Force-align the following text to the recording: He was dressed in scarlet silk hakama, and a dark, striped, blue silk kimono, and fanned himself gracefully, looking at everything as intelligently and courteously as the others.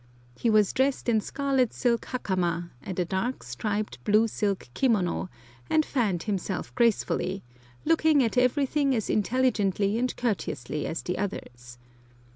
He 0.35 0.49
was 0.49 0.73
dressed 0.73 1.07
in 1.07 1.21
scarlet 1.21 1.73
silk 1.73 2.07
hakama, 2.07 2.71
and 2.81 2.97
a 2.97 3.05
dark, 3.05 3.43
striped, 3.43 4.03
blue 4.03 4.27
silk 4.27 4.67
kimono, 4.73 5.29
and 5.69 5.85
fanned 5.85 6.23
himself 6.23 6.73
gracefully, 6.73 7.43
looking 7.85 8.23
at 8.23 8.35
everything 8.35 8.95
as 8.95 9.11
intelligently 9.11 9.99
and 9.99 10.15
courteously 10.17 10.87
as 10.87 11.03
the 11.03 11.19
others. 11.19 11.77